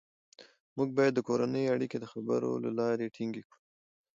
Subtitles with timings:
[0.77, 3.57] موږ باید د کورنۍ اړیکې د خبرو له لارې ټینګې کړو